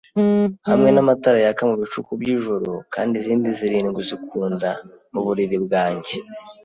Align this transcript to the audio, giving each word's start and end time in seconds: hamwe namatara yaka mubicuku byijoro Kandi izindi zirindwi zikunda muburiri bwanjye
hamwe 0.69 0.89
namatara 0.91 1.37
yaka 1.45 1.63
mubicuku 1.69 2.11
byijoro 2.21 2.71
Kandi 2.93 3.13
izindi 3.21 3.47
zirindwi 3.59 4.01
zikunda 4.09 4.69
muburiri 5.13 5.57
bwanjye 5.65 6.13